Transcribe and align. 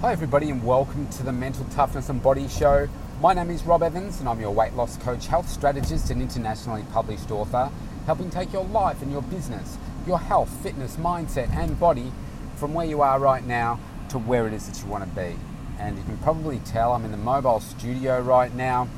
Hi, 0.00 0.12
everybody, 0.12 0.48
and 0.48 0.64
welcome 0.64 1.10
to 1.10 1.22
the 1.22 1.30
Mental 1.30 1.66
Toughness 1.72 2.08
and 2.08 2.22
Body 2.22 2.48
Show. 2.48 2.88
My 3.20 3.34
name 3.34 3.50
is 3.50 3.64
Rob 3.64 3.82
Evans, 3.82 4.18
and 4.18 4.30
I'm 4.30 4.40
your 4.40 4.50
weight 4.50 4.72
loss 4.72 4.96
coach, 4.96 5.26
health 5.26 5.46
strategist, 5.46 6.08
and 6.08 6.22
internationally 6.22 6.86
published 6.90 7.30
author, 7.30 7.70
helping 8.06 8.30
take 8.30 8.50
your 8.50 8.64
life 8.64 9.02
and 9.02 9.12
your 9.12 9.20
business, 9.20 9.76
your 10.06 10.18
health, 10.18 10.48
fitness, 10.62 10.96
mindset, 10.96 11.50
and 11.50 11.78
body 11.78 12.12
from 12.56 12.72
where 12.72 12.86
you 12.86 13.02
are 13.02 13.18
right 13.20 13.44
now 13.44 13.78
to 14.08 14.18
where 14.18 14.46
it 14.46 14.54
is 14.54 14.66
that 14.66 14.82
you 14.82 14.90
want 14.90 15.04
to 15.04 15.10
be. 15.10 15.36
And 15.78 15.98
you 15.98 16.04
can 16.04 16.16
probably 16.16 16.60
tell 16.60 16.94
I'm 16.94 17.04
in 17.04 17.10
the 17.10 17.18
mobile 17.18 17.60
studio 17.60 18.22
right 18.22 18.54
now. 18.54 18.88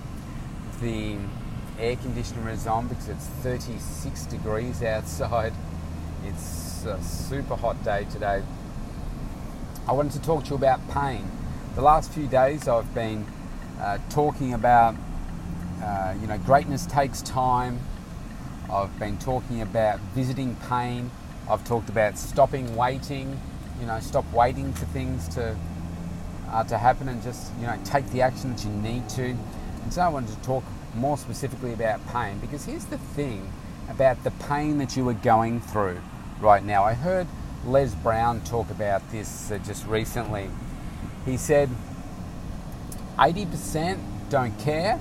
The 0.81 1.17
air 1.81 1.97
conditioner 1.97 2.49
is 2.51 2.69
on 2.69 2.87
because 2.87 3.09
it's 3.09 3.27
36 3.27 4.27
degrees 4.27 4.85
outside. 4.85 5.53
It's 6.25 6.85
a 6.85 7.03
super 7.03 7.57
hot 7.57 7.83
day 7.83 8.07
today. 8.09 8.45
I 9.89 9.93
wanted 9.93 10.13
to 10.13 10.23
talk 10.23 10.45
to 10.45 10.51
you 10.51 10.57
about 10.57 10.81
pain. 10.91 11.29
The 11.75 11.83
last 11.83 12.13
few 12.13 12.29
days 12.29 12.69
I've 12.69 12.95
been 12.95 13.27
uh, 13.81 13.99
talking 14.11 14.55
about, 14.55 14.95
uh, 15.83 16.15
you 16.21 16.29
know, 16.29 16.39
greatness 16.39 16.87
takes 16.87 17.21
time. 17.21 17.81
I've 18.71 18.97
been 19.01 19.19
talking 19.19 19.61
about 19.61 19.99
visiting 20.15 20.55
pain. 20.69 21.11
I've 21.51 21.65
talked 21.65 21.89
about 21.89 22.17
stopping 22.17 22.77
waiting, 22.77 23.41
you 23.81 23.87
know, 23.87 23.99
stop 23.99 24.31
waiting 24.33 24.73
for 24.73 24.85
things 24.87 25.27
to 25.31 25.57
uh, 26.51 26.63
to 26.65 26.79
happen 26.79 27.09
and 27.09 27.21
just, 27.21 27.51
you 27.59 27.67
know, 27.67 27.77
take 27.83 28.09
the 28.11 28.23
action 28.23 28.55
that 28.55 28.65
you 28.65 28.71
need 28.71 29.09
to. 29.09 29.37
And 29.83 29.93
so 29.93 30.03
I 30.03 30.09
wanted 30.09 30.37
to 30.37 30.43
talk 30.43 30.63
more 30.95 31.19
specifically 31.19 31.73
about 31.73 32.07
pain 32.07 32.39
because 32.39 32.67
here's 32.67 32.85
the 32.85 32.99
thing 32.99 33.51
about 33.91 34.23
the 34.23 34.31
pain 34.31 34.79
that 34.79 34.97
you 34.97 35.09
are 35.09 35.15
going 35.15 35.61
through 35.61 36.01
right 36.41 36.63
now. 36.63 36.85
I 36.85 36.93
heard 36.95 37.27
Les 37.67 37.95
Brown 37.97 38.41
talk 38.41 38.71
about 38.71 39.09
this 39.13 39.51
uh, 39.51 39.59
just 39.59 39.87
recently. 39.87 40.51
He 41.25 41.37
said 41.37 41.71
80% 43.19 43.99
don't 44.29 44.59
care, 44.59 44.99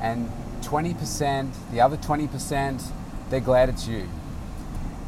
and 0.00 0.30
20%, 0.62 1.52
the 1.72 1.80
other 1.80 1.96
20%, 1.96 2.90
they're 3.28 3.40
glad 3.40 3.68
it's 3.68 3.86
you. 3.86 4.08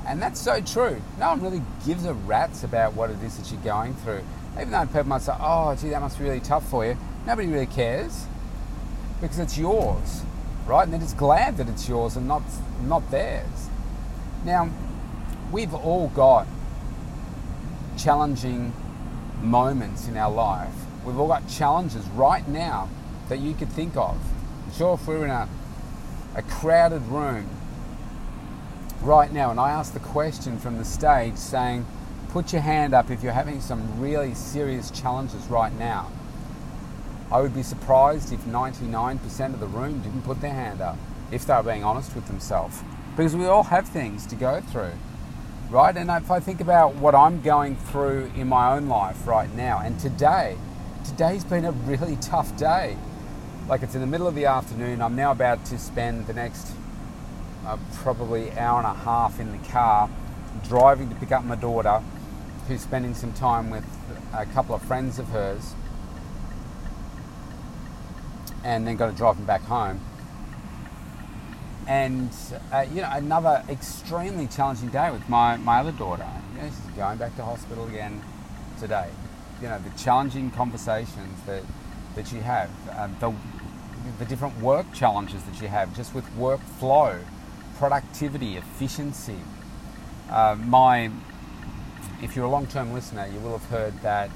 And 0.07 0.21
that's 0.21 0.41
so 0.41 0.61
true. 0.61 1.01
No 1.19 1.31
one 1.31 1.43
really 1.43 1.63
gives 1.87 2.05
a 2.05 2.15
rat's 2.15 2.63
about 2.63 2.95
what 2.95 3.11
it 3.11 3.23
is 3.23 3.39
that 3.39 3.51
you're 3.51 3.63
going 3.63 3.95
through. 3.95 4.23
Even 4.55 4.71
though 4.71 4.87
people 4.87 5.05
might 5.05 5.23
say, 5.23 5.35
oh, 5.41 5.75
gee, 5.75 5.91
that 5.91 6.01
must 6.01 6.19
be 6.19 6.25
really 6.25 6.41
tough 6.41 6.69
for 6.69 6.87
you. 6.87 6.97
Nobody 7.27 7.49
really 7.49 7.67
cares 7.67 8.27
because 9.21 9.39
it's 9.39 9.59
yours, 9.59 10.23
right? 10.67 10.85
And 10.85 10.93
they're 10.93 11.01
just 11.01 11.17
glad 11.17 11.57
that 11.57 11.69
it's 11.69 11.89
yours 11.89 12.17
and 12.17 12.29
not, 12.29 12.43
not 12.83 13.11
theirs. 13.11 13.69
Now, 14.45 14.71
we've 15.51 15.75
all 15.75 16.09
got 16.09 16.47
challenging 17.97 18.73
moments 19.43 20.09
in 20.09 20.17
our 20.17 20.31
life. 20.31 20.75
We've 21.05 21.19
all 21.19 21.29
got 21.29 21.49
challenges 21.49 22.07
right 22.09 22.47
now 22.49 22.89
that 23.29 23.39
you 23.39 23.55
could 23.55 23.69
think 23.69 23.97
of. 23.97 24.17
I'm 24.65 24.73
sure 24.73 24.95
if 24.95 25.07
we're 25.07 25.25
in 25.25 25.31
a, 25.31 25.49
a 26.35 26.43
crowded 26.43 27.03
room 27.03 27.49
right 29.03 29.33
now 29.33 29.51
and 29.51 29.61
I 29.61 29.71
asked 29.71 29.95
the 29.95 30.01
question 30.01 30.59
from 30.59 30.79
the 30.79 30.85
stage 30.85 31.37
saying, 31.37 31.87
put 32.31 32.53
your 32.53 32.63
hand 32.63 32.93
up 32.93 33.11
if 33.11 33.23
you're 33.23 33.33
having 33.33 33.61
some 33.61 34.01
really 34.01 34.35
serious 34.35 34.91
challenges 34.91 35.47
right 35.47 35.73
now. 35.79 36.11
I 37.31 37.41
would 37.41 37.55
be 37.55 37.63
surprised 37.63 38.33
if 38.33 38.41
99% 38.45 39.55
of 39.55 39.61
the 39.61 39.67
room 39.67 40.01
didn't 40.01 40.23
put 40.23 40.41
their 40.41 40.53
hand 40.53 40.81
up, 40.81 40.97
if 41.31 41.47
they 41.47 41.55
were 41.55 41.63
being 41.63 41.83
honest 41.83 42.15
with 42.15 42.27
themselves. 42.27 42.81
Because 43.17 43.35
we 43.35 43.47
all 43.47 43.65
have 43.65 43.89
things 43.89 44.27
to 44.27 44.37
go 44.37 44.61
through 44.61 44.93
right? 45.71 45.97
And 45.97 46.11
if 46.11 46.31
I 46.31 46.41
think 46.41 46.61
about 46.61 46.95
what 46.97 47.15
I'm 47.15 47.41
going 47.43 47.77
through 47.77 48.31
in 48.37 48.49
my 48.49 48.75
own 48.75 48.89
life 48.89 49.27
right 49.27 49.53
now, 49.55 49.81
and 49.81 49.99
today, 49.99 50.57
today's 51.05 51.45
been 51.45 51.65
a 51.65 51.73
really 51.73 52.17
tough 52.21 52.57
day. 52.57 52.97
Like 53.69 53.83
it's 53.83 53.95
in 53.95 54.01
the 54.01 54.07
middle 54.07 54.29
of 54.29 54.35
the 54.35 54.45
afternoon. 54.47 55.03
I'm 55.03 55.17
now 55.17 55.33
about 55.33 55.65
to 55.67 55.79
spend 55.79 56.27
the 56.27 56.35
next 56.35 56.73
uh, 57.67 57.77
probably 57.95 58.53
hour 58.53 58.79
and 58.79 58.87
a 58.87 58.95
half 58.95 59.41
in 59.41 59.51
the 59.51 59.69
car 59.69 60.09
driving 60.69 61.09
to 61.09 61.15
pick 61.17 61.33
up 61.33 61.45
my 61.45 61.57
daughter, 61.57 62.01
who's 62.69 62.81
spending 62.81 63.15
some 63.15 63.33
time 63.33 63.71
with 63.71 63.85
a 64.33 64.47
couple 64.47 64.75
of 64.75 64.83
friends 64.83 65.19
of 65.19 65.29
hers, 65.29 65.75
and 68.65 68.87
then 68.87 68.97
got 68.97 69.11
to 69.11 69.17
drive 69.17 69.37
them 69.37 69.47
back 69.47 69.63
home 69.63 70.01
and 71.87 72.31
uh, 72.73 72.85
you 72.93 73.01
know 73.01 73.11
another 73.13 73.63
extremely 73.69 74.47
challenging 74.47 74.89
day 74.89 75.11
with 75.11 75.29
my, 75.29 75.57
my 75.57 75.81
other 75.81 75.93
daughter. 75.93 76.27
You 76.55 76.63
know, 76.63 76.69
she's 76.69 76.97
going 76.97 77.19
back 77.19 77.37
to 77.37 77.45
hospital 77.45 77.87
again 77.87 78.23
today. 78.81 79.09
You 79.63 79.69
know 79.69 79.79
the 79.79 79.97
challenging 79.99 80.51
conversations 80.51 81.41
that 81.47 81.63
that 82.15 82.33
you 82.33 82.41
have, 82.41 82.71
uh, 82.91 83.09
the 83.21 83.33
the 84.19 84.25
different 84.25 84.61
work 84.61 84.87
challenges 84.93 85.43
that 85.45 85.61
you 85.61 85.69
have, 85.69 85.95
just 85.97 86.15
with 86.15 86.25
workflow, 86.37 87.23
productivity, 87.79 88.57
efficiency. 88.57 89.39
Uh, 90.31 90.57
my, 90.65 91.11
if 92.23 92.35
you're 92.35 92.45
a 92.45 92.51
long-term 92.51 92.93
listener, 92.93 93.27
you 93.33 93.41
will 93.41 93.59
have 93.59 93.69
heard 93.69 94.01
that 94.03 94.31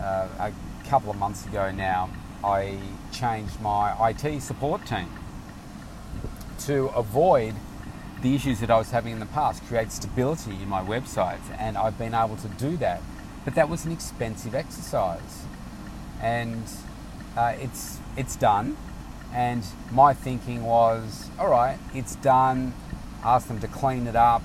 uh, 0.00 0.28
a 0.38 0.52
couple 0.88 1.10
of 1.10 1.16
months 1.16 1.46
ago 1.46 1.70
now, 1.70 2.10
I 2.42 2.78
changed 3.12 3.60
my 3.60 4.10
IT 4.10 4.40
support 4.40 4.86
team 4.86 5.08
to 6.60 6.86
avoid 6.88 7.54
the 8.22 8.34
issues 8.34 8.60
that 8.60 8.70
I 8.70 8.78
was 8.78 8.90
having 8.90 9.12
in 9.12 9.20
the 9.20 9.26
past, 9.26 9.62
create 9.64 9.92
stability 9.92 10.62
in 10.62 10.68
my 10.68 10.82
websites, 10.82 11.50
and 11.58 11.76
I've 11.76 11.98
been 11.98 12.14
able 12.14 12.36
to 12.36 12.48
do 12.48 12.76
that. 12.78 13.00
But 13.44 13.54
that 13.54 13.68
was 13.68 13.84
an 13.84 13.92
expensive 13.92 14.54
exercise, 14.54 15.44
and 16.20 16.64
uh, 17.36 17.54
it's 17.60 17.98
it's 18.16 18.36
done. 18.36 18.76
And 19.32 19.62
my 19.92 20.14
thinking 20.14 20.64
was, 20.64 21.28
all 21.38 21.50
right, 21.50 21.78
it's 21.94 22.16
done. 22.16 22.72
Ask 23.22 23.46
them 23.48 23.60
to 23.60 23.68
clean 23.68 24.06
it 24.06 24.16
up. 24.16 24.42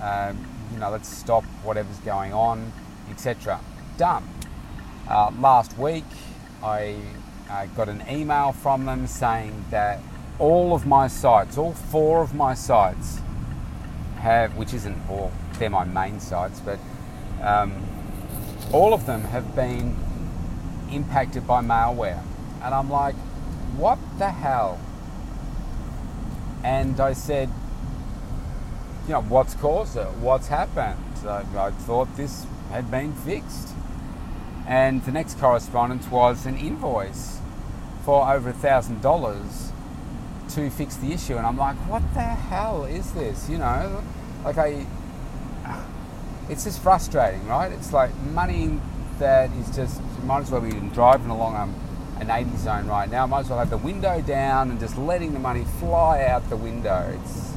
Um, 0.00 0.46
you 0.72 0.78
know, 0.78 0.90
let's 0.90 1.08
stop 1.08 1.44
whatever's 1.62 1.98
going 1.98 2.32
on, 2.32 2.72
etc. 3.10 3.60
Done. 3.98 4.28
Uh, 5.08 5.30
last 5.38 5.76
week, 5.76 6.04
I 6.62 6.96
uh, 7.50 7.66
got 7.66 7.88
an 7.88 8.02
email 8.08 8.52
from 8.52 8.86
them 8.86 9.06
saying 9.06 9.66
that 9.70 10.00
all 10.38 10.74
of 10.74 10.86
my 10.86 11.06
sites, 11.06 11.56
all 11.56 11.72
four 11.72 12.22
of 12.22 12.34
my 12.34 12.54
sites 12.54 13.20
have, 14.16 14.56
which 14.56 14.74
isn't 14.74 14.98
all, 15.08 15.32
they're 15.58 15.70
my 15.70 15.84
main 15.84 16.18
sites, 16.18 16.60
but 16.60 16.78
um, 17.42 17.72
all 18.72 18.92
of 18.92 19.06
them 19.06 19.22
have 19.22 19.54
been 19.54 19.96
impacted 20.90 21.46
by 21.46 21.62
malware. 21.62 22.22
And 22.62 22.74
I'm 22.74 22.90
like, 22.90 23.14
what 23.76 23.98
the 24.18 24.30
hell? 24.30 24.80
And 26.62 26.98
I 26.98 27.12
said, 27.12 27.50
you 29.06 29.12
know, 29.12 29.22
what's 29.22 29.54
caused 29.54 29.96
it? 29.96 30.08
What's 30.14 30.48
happened? 30.48 30.98
I, 31.26 31.44
I 31.56 31.70
thought 31.70 32.16
this 32.16 32.46
had 32.70 32.90
been 32.90 33.12
fixed. 33.12 33.68
And 34.66 35.04
the 35.04 35.12
next 35.12 35.38
correspondence 35.38 36.08
was 36.08 36.46
an 36.46 36.56
invoice 36.56 37.38
for 38.02 38.32
over 38.32 38.50
a 38.50 38.54
thousand 38.54 39.02
dollars 39.02 39.72
to 40.54 40.70
fix 40.70 40.96
the 40.96 41.12
issue. 41.12 41.36
And 41.36 41.46
I'm 41.46 41.56
like, 41.56 41.76
what 41.88 42.02
the 42.14 42.20
hell 42.20 42.84
is 42.84 43.12
this? 43.12 43.48
You 43.48 43.58
know, 43.58 44.02
like 44.44 44.58
I, 44.58 44.86
it's 46.48 46.64
just 46.64 46.82
frustrating, 46.82 47.46
right? 47.46 47.72
It's 47.72 47.92
like 47.92 48.14
money 48.32 48.78
that 49.18 49.50
is 49.52 49.74
just, 49.74 50.00
might 50.24 50.40
as 50.40 50.50
well 50.50 50.60
be 50.60 50.72
driving 50.90 51.30
along 51.30 51.56
um, 51.56 51.74
an 52.20 52.30
80 52.30 52.56
zone 52.58 52.86
right 52.86 53.10
now. 53.10 53.26
Might 53.26 53.40
as 53.40 53.50
well 53.50 53.58
have 53.58 53.70
the 53.70 53.78
window 53.78 54.20
down 54.20 54.70
and 54.70 54.78
just 54.78 54.96
letting 54.96 55.32
the 55.32 55.40
money 55.40 55.64
fly 55.80 56.24
out 56.24 56.48
the 56.48 56.56
window. 56.56 57.18
It's, 57.20 57.54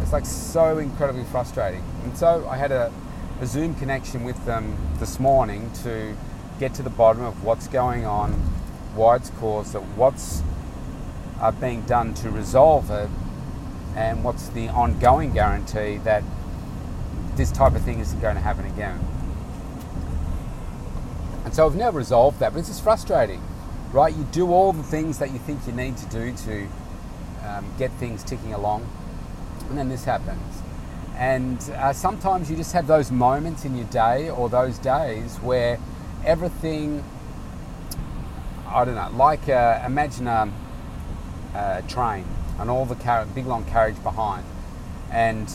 it's 0.00 0.12
like 0.12 0.26
so 0.26 0.78
incredibly 0.78 1.24
frustrating. 1.24 1.84
And 2.02 2.16
so 2.16 2.46
I 2.48 2.56
had 2.56 2.72
a, 2.72 2.92
a 3.40 3.46
Zoom 3.46 3.74
connection 3.76 4.24
with 4.24 4.44
them 4.44 4.76
this 4.98 5.20
morning 5.20 5.70
to 5.82 6.16
get 6.58 6.74
to 6.74 6.82
the 6.82 6.90
bottom 6.90 7.22
of 7.22 7.44
what's 7.44 7.68
going 7.68 8.06
on, 8.06 8.32
why 8.94 9.16
it's 9.16 9.30
caused 9.30 9.74
it, 9.74 9.82
what's 9.96 10.42
are 11.44 11.52
being 11.52 11.82
done 11.82 12.14
to 12.14 12.30
resolve 12.30 12.90
it, 12.90 13.10
and 13.94 14.24
what's 14.24 14.48
the 14.48 14.66
ongoing 14.68 15.30
guarantee 15.30 15.98
that 15.98 16.22
this 17.36 17.52
type 17.52 17.74
of 17.74 17.82
thing 17.82 17.98
isn't 18.00 18.18
going 18.20 18.34
to 18.34 18.40
happen 18.40 18.64
again. 18.64 18.98
And 21.44 21.54
so 21.54 21.66
I've 21.66 21.76
now 21.76 21.90
resolved 21.90 22.38
that, 22.38 22.54
but 22.54 22.60
it's 22.60 22.68
just 22.68 22.82
frustrating, 22.82 23.42
right? 23.92 24.16
You 24.16 24.24
do 24.32 24.50
all 24.52 24.72
the 24.72 24.82
things 24.82 25.18
that 25.18 25.32
you 25.32 25.38
think 25.38 25.66
you 25.66 25.74
need 25.74 25.98
to 25.98 26.06
do 26.06 26.32
to 26.34 26.66
um, 27.46 27.66
get 27.78 27.92
things 27.92 28.24
ticking 28.24 28.54
along, 28.54 28.88
and 29.68 29.76
then 29.76 29.90
this 29.90 30.04
happens. 30.04 30.62
And 31.18 31.60
uh, 31.76 31.92
sometimes 31.92 32.50
you 32.50 32.56
just 32.56 32.72
have 32.72 32.86
those 32.86 33.10
moments 33.10 33.66
in 33.66 33.76
your 33.76 33.86
day 33.88 34.30
or 34.30 34.48
those 34.48 34.78
days 34.78 35.36
where 35.36 35.78
everything, 36.24 37.04
I 38.66 38.86
don't 38.86 38.94
know, 38.94 39.10
like 39.12 39.46
uh, 39.46 39.82
imagine 39.84 40.26
a, 40.26 40.50
uh, 41.54 41.80
train 41.82 42.24
and 42.58 42.70
all 42.70 42.84
the 42.84 42.94
car- 42.94 43.26
big 43.26 43.46
long 43.46 43.64
carriage 43.64 44.00
behind. 44.02 44.44
And 45.10 45.52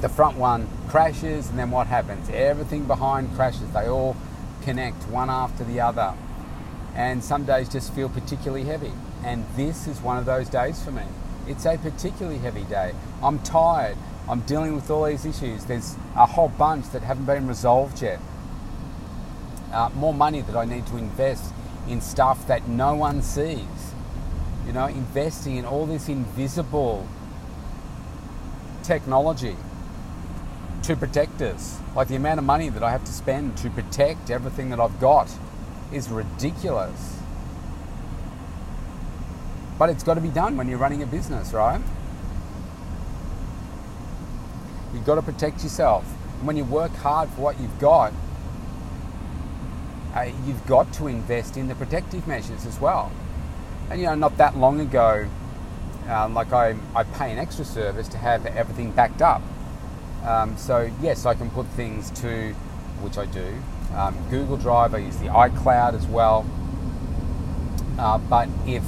the 0.00 0.08
front 0.08 0.36
one 0.36 0.68
crashes, 0.88 1.48
and 1.48 1.58
then 1.58 1.70
what 1.70 1.86
happens? 1.86 2.28
Everything 2.30 2.84
behind 2.84 3.34
crashes. 3.34 3.70
They 3.72 3.88
all 3.88 4.16
connect 4.62 5.08
one 5.08 5.30
after 5.30 5.64
the 5.64 5.80
other. 5.80 6.14
And 6.94 7.22
some 7.22 7.44
days 7.44 7.68
just 7.68 7.92
feel 7.94 8.08
particularly 8.08 8.64
heavy. 8.64 8.92
And 9.24 9.44
this 9.56 9.86
is 9.86 10.00
one 10.00 10.18
of 10.18 10.24
those 10.24 10.48
days 10.48 10.82
for 10.82 10.90
me. 10.90 11.02
It's 11.46 11.64
a 11.66 11.76
particularly 11.76 12.38
heavy 12.38 12.64
day. 12.64 12.92
I'm 13.22 13.38
tired. 13.40 13.96
I'm 14.28 14.40
dealing 14.40 14.74
with 14.74 14.90
all 14.90 15.04
these 15.04 15.24
issues. 15.24 15.64
There's 15.64 15.94
a 16.16 16.26
whole 16.26 16.48
bunch 16.48 16.90
that 16.90 17.02
haven't 17.02 17.26
been 17.26 17.46
resolved 17.46 18.02
yet. 18.02 18.18
Uh, 19.72 19.90
more 19.94 20.14
money 20.14 20.40
that 20.42 20.56
I 20.56 20.64
need 20.64 20.86
to 20.88 20.96
invest 20.96 21.52
in 21.88 22.00
stuff 22.00 22.46
that 22.48 22.66
no 22.66 22.94
one 22.94 23.22
sees. 23.22 23.94
You 24.66 24.72
know, 24.72 24.86
investing 24.86 25.56
in 25.56 25.64
all 25.64 25.86
this 25.86 26.08
invisible 26.08 27.06
technology 28.82 29.56
to 30.82 30.96
protect 30.96 31.40
us. 31.42 31.78
Like 31.94 32.08
the 32.08 32.16
amount 32.16 32.38
of 32.38 32.44
money 32.44 32.68
that 32.68 32.82
I 32.82 32.90
have 32.90 33.04
to 33.04 33.12
spend 33.12 33.56
to 33.58 33.70
protect 33.70 34.30
everything 34.30 34.70
that 34.70 34.80
I've 34.80 35.00
got 35.00 35.30
is 35.92 36.08
ridiculous. 36.08 37.18
But 39.78 39.90
it's 39.90 40.02
got 40.02 40.14
to 40.14 40.20
be 40.20 40.28
done 40.28 40.56
when 40.56 40.68
you're 40.68 40.78
running 40.78 41.02
a 41.02 41.06
business, 41.06 41.52
right? 41.52 41.80
You've 44.94 45.04
got 45.04 45.16
to 45.16 45.22
protect 45.22 45.62
yourself. 45.62 46.04
And 46.38 46.46
when 46.46 46.56
you 46.56 46.64
work 46.64 46.92
hard 46.92 47.28
for 47.30 47.42
what 47.42 47.60
you've 47.60 47.78
got, 47.78 48.12
uh, 50.14 50.30
you've 50.46 50.66
got 50.66 50.92
to 50.94 51.06
invest 51.08 51.56
in 51.56 51.68
the 51.68 51.74
protective 51.74 52.26
measures 52.26 52.64
as 52.64 52.80
well. 52.80 53.12
And 53.90 54.00
you 54.00 54.06
know, 54.06 54.14
not 54.14 54.36
that 54.38 54.56
long 54.56 54.80
ago, 54.80 55.28
um, 56.08 56.34
like 56.34 56.52
I, 56.52 56.76
I 56.94 57.04
pay 57.04 57.32
an 57.32 57.38
extra 57.38 57.64
service 57.64 58.08
to 58.08 58.18
have 58.18 58.46
everything 58.46 58.90
backed 58.92 59.22
up. 59.22 59.42
Um, 60.24 60.56
so 60.56 60.90
yes, 61.00 61.26
I 61.26 61.34
can 61.34 61.50
put 61.50 61.66
things 61.68 62.10
to, 62.22 62.52
which 63.00 63.16
I 63.16 63.26
do, 63.26 63.54
um, 63.94 64.16
Google 64.30 64.56
Drive. 64.56 64.94
I 64.94 64.98
use 64.98 65.16
the 65.18 65.26
iCloud 65.26 65.94
as 65.94 66.06
well. 66.06 66.44
Uh, 67.98 68.18
but 68.18 68.48
if 68.66 68.82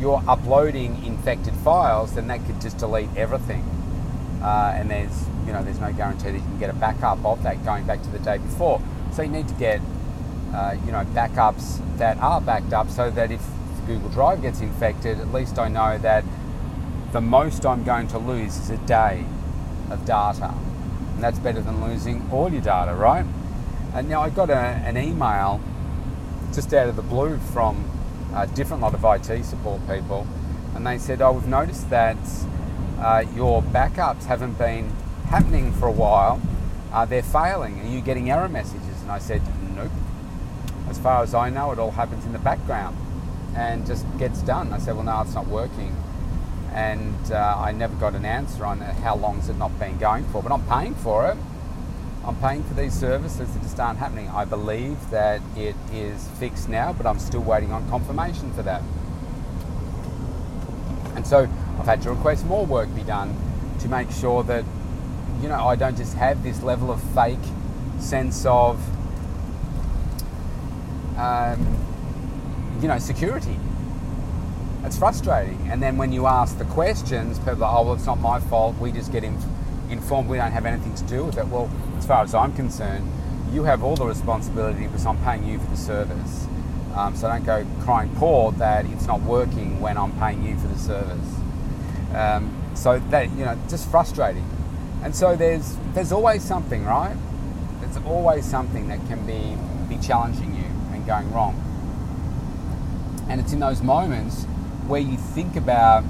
you're 0.00 0.22
uploading 0.28 1.04
infected 1.04 1.54
files, 1.54 2.14
then 2.14 2.28
that 2.28 2.44
could 2.46 2.60
just 2.60 2.78
delete 2.78 3.10
everything. 3.16 3.62
Uh, 4.42 4.72
and 4.76 4.90
there's 4.90 5.26
you 5.46 5.52
know 5.52 5.64
there's 5.64 5.80
no 5.80 5.92
guarantee 5.92 6.30
that 6.30 6.34
you 6.34 6.40
can 6.40 6.58
get 6.60 6.70
a 6.70 6.74
backup 6.74 7.24
of 7.24 7.42
that 7.42 7.64
going 7.64 7.84
back 7.84 8.02
to 8.02 8.08
the 8.10 8.20
day 8.20 8.38
before. 8.38 8.80
So 9.12 9.22
you 9.22 9.28
need 9.28 9.48
to 9.48 9.54
get 9.54 9.80
uh, 10.54 10.76
you 10.86 10.92
know 10.92 11.04
backups 11.06 11.80
that 11.98 12.16
are 12.18 12.40
backed 12.40 12.72
up 12.72 12.88
so 12.88 13.10
that 13.10 13.32
if 13.32 13.42
Google 13.88 14.10
Drive 14.10 14.42
gets 14.42 14.60
infected, 14.60 15.18
at 15.18 15.32
least 15.32 15.58
I 15.58 15.68
know 15.68 15.96
that 15.98 16.22
the 17.12 17.22
most 17.22 17.64
I'm 17.64 17.84
going 17.84 18.06
to 18.08 18.18
lose 18.18 18.58
is 18.58 18.68
a 18.68 18.76
day 18.76 19.24
of 19.90 20.04
data. 20.04 20.52
And 21.14 21.24
that's 21.24 21.38
better 21.38 21.62
than 21.62 21.82
losing 21.82 22.28
all 22.30 22.52
your 22.52 22.60
data, 22.60 22.94
right? 22.94 23.24
And 23.94 24.10
now 24.10 24.20
I 24.20 24.28
got 24.28 24.50
a, 24.50 24.54
an 24.54 24.98
email 24.98 25.58
just 26.52 26.74
out 26.74 26.88
of 26.88 26.96
the 26.96 27.02
blue 27.02 27.38
from 27.38 27.90
a 28.34 28.46
different 28.46 28.82
lot 28.82 28.92
of 28.92 29.02
IT 29.04 29.42
support 29.44 29.80
people, 29.88 30.26
and 30.74 30.86
they 30.86 30.98
said, 30.98 31.22
"Oh, 31.22 31.32
we've 31.32 31.46
noticed 31.46 31.88
that 31.88 32.18
uh, 32.98 33.24
your 33.34 33.62
backups 33.62 34.24
haven't 34.24 34.58
been 34.58 34.90
happening 35.30 35.72
for 35.72 35.88
a 35.88 35.92
while. 35.92 36.40
Uh, 36.92 37.06
they're 37.06 37.22
failing. 37.22 37.80
Are 37.80 37.88
you 37.88 38.02
getting 38.02 38.30
error 38.30 38.48
messages?" 38.50 39.00
And 39.00 39.10
I 39.10 39.18
said, 39.18 39.40
"Nope. 39.74 39.90
As 40.90 40.98
far 40.98 41.22
as 41.22 41.34
I 41.34 41.48
know, 41.48 41.72
it 41.72 41.78
all 41.78 41.92
happens 41.92 42.26
in 42.26 42.32
the 42.32 42.38
background 42.38 42.96
and 43.58 43.86
just 43.86 44.06
gets 44.18 44.40
done." 44.42 44.72
I 44.72 44.78
said, 44.78 44.94
"Well, 44.94 45.04
no, 45.04 45.20
it's 45.20 45.34
not 45.34 45.48
working." 45.48 45.94
And 46.72 47.32
uh, 47.32 47.56
I 47.58 47.72
never 47.72 47.94
got 47.96 48.14
an 48.14 48.24
answer 48.24 48.64
on 48.64 48.80
how 48.80 49.16
long's 49.16 49.48
it 49.48 49.56
not 49.56 49.76
been 49.78 49.98
going 49.98 50.24
for, 50.26 50.42
but 50.42 50.52
I'm 50.52 50.66
paying 50.66 50.94
for 50.94 51.28
it. 51.30 51.36
I'm 52.24 52.36
paying 52.36 52.62
for 52.62 52.74
these 52.74 52.92
services 52.92 53.52
that 53.52 53.62
just 53.62 53.80
aren't 53.80 53.98
happening. 53.98 54.28
I 54.28 54.44
believe 54.44 54.98
that 55.10 55.40
it 55.56 55.74
is 55.92 56.28
fixed 56.38 56.68
now, 56.68 56.92
but 56.92 57.06
I'm 57.06 57.18
still 57.18 57.40
waiting 57.40 57.72
on 57.72 57.88
confirmation 57.88 58.52
for 58.52 58.62
that. 58.62 58.82
And 61.16 61.26
so 61.26 61.48
I've 61.78 61.86
had 61.86 62.02
to 62.02 62.10
request 62.10 62.44
more 62.44 62.66
work 62.66 62.94
be 62.94 63.02
done 63.02 63.34
to 63.80 63.88
make 63.88 64.10
sure 64.10 64.42
that, 64.44 64.64
you 65.40 65.48
know, 65.48 65.66
I 65.66 65.74
don't 65.74 65.96
just 65.96 66.14
have 66.14 66.42
this 66.42 66.62
level 66.62 66.90
of 66.90 67.02
fake 67.14 67.38
sense 67.98 68.44
of, 68.44 68.78
um, 71.16 71.87
you 72.80 72.88
know, 72.88 72.98
security. 72.98 73.56
It's 74.84 74.98
frustrating. 74.98 75.68
And 75.70 75.82
then 75.82 75.96
when 75.96 76.12
you 76.12 76.26
ask 76.26 76.58
the 76.58 76.64
questions, 76.64 77.38
people 77.38 77.64
are, 77.64 77.78
oh, 77.78 77.84
well, 77.84 77.94
it's 77.94 78.06
not 78.06 78.20
my 78.20 78.40
fault. 78.40 78.76
We 78.78 78.92
just 78.92 79.12
get 79.12 79.24
in 79.24 79.36
informed 79.90 80.28
we 80.28 80.36
don't 80.36 80.52
have 80.52 80.66
anything 80.66 80.94
to 80.94 81.04
do 81.04 81.24
with 81.24 81.38
it. 81.38 81.46
Well, 81.46 81.70
as 81.96 82.06
far 82.06 82.22
as 82.22 82.34
I'm 82.34 82.52
concerned, 82.54 83.10
you 83.52 83.64
have 83.64 83.82
all 83.82 83.96
the 83.96 84.04
responsibility 84.04 84.86
because 84.86 85.06
I'm 85.06 85.22
paying 85.24 85.46
you 85.46 85.58
for 85.58 85.66
the 85.66 85.76
service. 85.76 86.46
Um, 86.94 87.14
so 87.16 87.28
don't 87.28 87.44
go 87.44 87.66
crying 87.80 88.14
poor 88.16 88.52
that 88.52 88.84
it's 88.86 89.06
not 89.06 89.22
working 89.22 89.80
when 89.80 89.96
I'm 89.96 90.12
paying 90.18 90.44
you 90.44 90.58
for 90.58 90.66
the 90.66 90.78
service. 90.78 91.34
Um, 92.14 92.54
so 92.74 92.98
that 93.10 93.30
you 93.30 93.44
know, 93.44 93.58
just 93.68 93.90
frustrating. 93.90 94.48
And 95.02 95.14
so 95.14 95.36
there's 95.36 95.76
there's 95.94 96.12
always 96.12 96.42
something, 96.42 96.84
right? 96.84 97.16
There's 97.80 97.96
always 97.98 98.44
something 98.44 98.88
that 98.88 98.98
can 99.06 99.24
be 99.26 99.56
be 99.94 100.00
challenging 100.02 100.54
you 100.54 100.64
and 100.92 101.06
going 101.06 101.32
wrong. 101.32 101.67
And 103.28 103.40
it's 103.40 103.52
in 103.52 103.60
those 103.60 103.82
moments 103.82 104.44
where 104.86 105.00
you 105.00 105.16
think 105.16 105.56
about, 105.56 106.04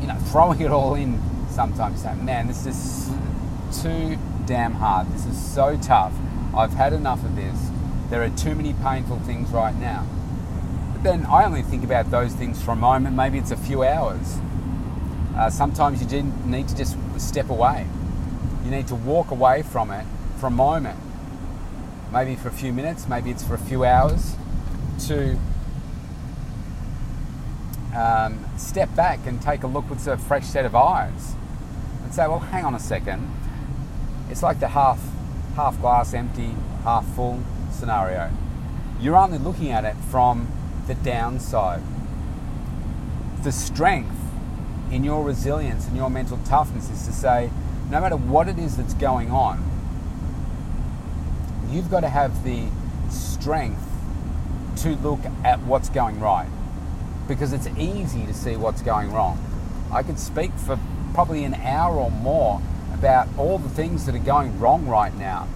you 0.00 0.06
know, 0.06 0.16
throwing 0.30 0.60
it 0.60 0.70
all 0.70 0.94
in 0.94 1.20
sometimes 1.54 2.02
say, 2.02 2.14
man, 2.16 2.46
this 2.46 2.66
is 2.66 3.10
too 3.82 4.18
damn 4.44 4.74
hard. 4.74 5.08
This 5.12 5.24
is 5.24 5.40
so 5.40 5.78
tough. 5.78 6.12
I've 6.54 6.74
had 6.74 6.92
enough 6.92 7.24
of 7.24 7.36
this. 7.36 7.70
There 8.10 8.22
are 8.22 8.30
too 8.30 8.54
many 8.54 8.74
painful 8.74 9.18
things 9.20 9.50
right 9.50 9.74
now. 9.74 10.06
But 10.92 11.02
then 11.02 11.26
I 11.26 11.44
only 11.44 11.62
think 11.62 11.84
about 11.84 12.10
those 12.10 12.34
things 12.34 12.62
for 12.62 12.72
a 12.72 12.76
moment. 12.76 13.16
Maybe 13.16 13.38
it's 13.38 13.50
a 13.50 13.56
few 13.56 13.82
hours. 13.82 14.38
Uh, 15.36 15.50
sometimes 15.50 16.00
you 16.00 16.22
need 16.44 16.68
to 16.68 16.76
just 16.76 16.96
step 17.18 17.50
away. 17.50 17.86
You 18.64 18.70
need 18.70 18.86
to 18.88 18.94
walk 18.94 19.30
away 19.30 19.62
from 19.62 19.90
it 19.90 20.06
for 20.38 20.46
a 20.46 20.50
moment. 20.50 20.98
Maybe 22.12 22.36
for 22.36 22.48
a 22.48 22.52
few 22.52 22.72
minutes, 22.72 23.08
maybe 23.08 23.30
it's 23.30 23.44
for 23.44 23.54
a 23.54 23.58
few 23.58 23.84
hours 23.84 24.36
to 25.06 25.38
um, 27.94 28.44
step 28.56 28.94
back 28.96 29.20
and 29.26 29.40
take 29.40 29.62
a 29.62 29.66
look 29.66 29.88
with 29.88 30.06
a 30.06 30.16
fresh 30.16 30.46
set 30.46 30.64
of 30.64 30.74
eyes 30.74 31.34
and 32.02 32.12
say, 32.12 32.26
well, 32.26 32.40
hang 32.40 32.64
on 32.64 32.74
a 32.74 32.80
second. 32.80 33.30
It's 34.30 34.42
like 34.42 34.60
the 34.60 34.68
half 34.68 35.00
half 35.56 35.80
glass 35.80 36.14
empty, 36.14 36.54
half 36.82 37.06
full 37.14 37.40
scenario. 37.70 38.30
You're 39.00 39.16
only 39.16 39.38
looking 39.38 39.70
at 39.70 39.84
it 39.84 39.94
from 40.10 40.48
the 40.86 40.94
downside. 40.94 41.82
The 43.42 43.52
strength 43.52 44.16
in 44.90 45.04
your 45.04 45.22
resilience 45.22 45.86
and 45.86 45.96
your 45.96 46.10
mental 46.10 46.38
toughness 46.44 46.90
is 46.90 47.06
to 47.06 47.12
say, 47.12 47.50
no 47.90 48.00
matter 48.00 48.16
what 48.16 48.48
it 48.48 48.58
is 48.58 48.76
that's 48.76 48.94
going 48.94 49.30
on, 49.30 49.62
you've 51.70 51.90
got 51.90 52.00
to 52.00 52.08
have 52.08 52.42
the 52.42 52.68
strength 53.10 53.82
to 54.78 54.96
look 54.96 55.20
at 55.44 55.60
what's 55.60 55.88
going 55.88 56.18
right 56.18 56.48
because 57.26 57.52
it's 57.52 57.66
easy 57.78 58.26
to 58.26 58.34
see 58.34 58.56
what's 58.56 58.82
going 58.82 59.12
wrong. 59.12 59.38
I 59.92 60.02
could 60.02 60.18
speak 60.18 60.52
for 60.52 60.78
probably 61.14 61.44
an 61.44 61.54
hour 61.54 61.96
or 61.96 62.10
more 62.10 62.60
about 62.92 63.28
all 63.38 63.58
the 63.58 63.68
things 63.68 64.06
that 64.06 64.14
are 64.14 64.18
going 64.18 64.58
wrong 64.58 64.86
right 64.86 65.14
now. 65.14 65.48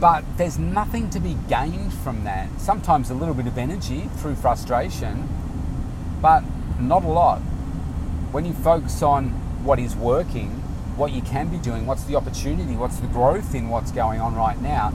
But 0.00 0.24
there's 0.36 0.58
nothing 0.58 1.10
to 1.10 1.20
be 1.20 1.36
gained 1.48 1.92
from 1.92 2.24
that. 2.24 2.60
Sometimes 2.60 3.10
a 3.10 3.14
little 3.14 3.34
bit 3.34 3.46
of 3.46 3.58
energy 3.58 4.08
through 4.18 4.36
frustration, 4.36 5.28
but 6.22 6.44
not 6.78 7.02
a 7.02 7.08
lot. 7.08 7.38
When 8.30 8.44
you 8.44 8.52
focus 8.52 9.02
on 9.02 9.30
what 9.64 9.78
is 9.78 9.96
working, 9.96 10.50
what 10.96 11.12
you 11.12 11.22
can 11.22 11.48
be 11.48 11.58
doing, 11.58 11.86
what's 11.86 12.04
the 12.04 12.14
opportunity, 12.14 12.74
what's 12.74 12.98
the 12.98 13.06
growth 13.08 13.54
in 13.54 13.68
what's 13.68 13.90
going 13.90 14.20
on 14.20 14.36
right 14.36 14.60
now, 14.60 14.92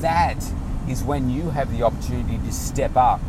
that 0.00 0.42
is 0.88 1.02
when 1.02 1.30
you 1.30 1.50
have 1.50 1.70
the 1.70 1.82
opportunity 1.82 2.38
to 2.38 2.52
step 2.52 2.96
up, 2.96 3.20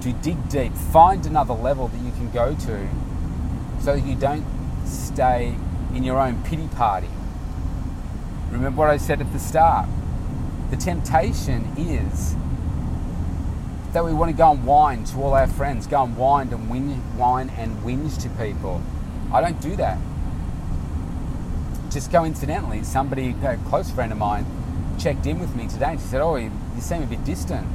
to 0.00 0.12
dig 0.14 0.48
deep, 0.48 0.72
find 0.72 1.26
another 1.26 1.54
level 1.54 1.88
that 1.88 2.00
you 2.00 2.10
can 2.12 2.30
go 2.30 2.54
to 2.54 2.88
so 3.80 3.96
that 3.96 4.06
you 4.06 4.14
don't 4.14 4.44
stay 4.86 5.54
in 5.94 6.02
your 6.02 6.18
own 6.18 6.42
pity 6.44 6.68
party. 6.68 7.08
Remember 8.50 8.78
what 8.78 8.90
I 8.90 8.96
said 8.96 9.20
at 9.20 9.32
the 9.32 9.38
start. 9.38 9.88
The 10.70 10.76
temptation 10.76 11.72
is 11.76 12.34
that 13.92 14.04
we 14.04 14.12
want 14.12 14.30
to 14.30 14.36
go 14.36 14.52
and 14.52 14.64
whine 14.64 15.04
to 15.04 15.18
all 15.18 15.34
our 15.34 15.46
friends, 15.46 15.86
go 15.86 16.04
and 16.04 16.16
whine 16.16 16.52
and 16.52 16.70
whinge, 16.70 16.96
whine 17.16 17.50
and 17.50 17.76
whinge 17.82 18.20
to 18.22 18.28
people. 18.30 18.82
I 19.32 19.40
don't 19.40 19.60
do 19.60 19.76
that. 19.76 19.98
Just 21.90 22.12
coincidentally, 22.12 22.84
somebody, 22.84 23.34
a 23.42 23.56
close 23.68 23.90
friend 23.90 24.12
of 24.12 24.18
mine, 24.18 24.46
checked 24.98 25.26
in 25.26 25.40
with 25.40 25.56
me 25.56 25.66
today 25.66 25.86
and 25.92 26.00
she 26.00 26.06
said, 26.06 26.20
"Oh, 26.20 26.36
you 26.36 26.50
seem 26.78 27.02
a 27.02 27.06
bit 27.06 27.24
distant." 27.24 27.66